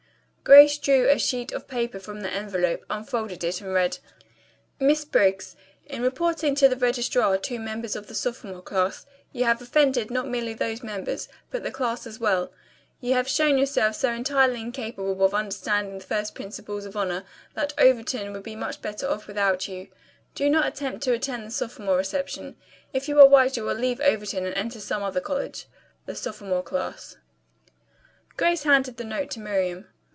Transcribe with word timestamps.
Grace 0.43 0.77
drew 0.79 1.07
a 1.07 1.17
sheet 1.19 1.51
of 1.53 1.67
paper 1.67 1.97
from 1.99 2.19
the 2.21 2.29
envelope, 2.29 2.83
unfolded 2.89 3.41
it 3.43 3.61
and 3.61 3.71
read: 3.73 3.99
"Miss 4.81 5.05
Briggs: 5.05 5.55
"In 5.85 6.01
reporting 6.01 6.55
to 6.55 6.67
the 6.67 6.75
registrar 6.75 7.37
two 7.37 7.57
members 7.59 7.95
of 7.95 8.07
the 8.07 8.15
sophomore 8.15 8.63
class 8.63 9.05
you 9.31 9.45
have 9.45 9.61
offended 9.61 10.11
not 10.11 10.27
merely 10.27 10.53
those 10.53 10.81
members, 10.83 11.29
but 11.51 11.63
the 11.63 11.71
class 11.71 12.05
as 12.07 12.19
well. 12.19 12.51
You 12.99 13.13
have 13.13 13.29
shown 13.29 13.57
yourself 13.59 13.95
so 13.95 14.11
entirely 14.11 14.59
incapable 14.59 15.23
of 15.23 15.33
understanding 15.33 15.99
the 15.99 16.03
first 16.05 16.33
principles 16.35 16.85
of 16.85 16.97
honor, 16.97 17.23
that 17.53 17.71
Overton 17.77 18.33
would 18.33 18.43
be 18.43 18.55
much 18.55 18.81
better 18.81 19.07
off 19.07 19.27
without 19.27 19.67
you. 19.69 19.87
Do 20.35 20.49
not 20.49 20.65
attempt 20.67 21.01
to 21.03 21.13
attend 21.13 21.45
the 21.45 21.51
sophomore 21.51 21.95
reception. 21.97 22.57
If 22.91 23.07
you 23.07 23.17
are 23.21 23.27
wise 23.27 23.55
you 23.55 23.63
will 23.63 23.75
leave 23.75 24.01
Overton 24.01 24.45
and 24.45 24.55
enter 24.55 24.81
some 24.81 25.03
other 25.03 25.21
college. 25.21 25.67
"The 26.07 26.15
Sophomore 26.15 26.63
Class." 26.63 27.15
Grace 28.37 28.63
handed 28.63 28.97
the 28.97 29.05
note 29.05 29.31
to 29.31 29.39
Miriam. 29.39 29.87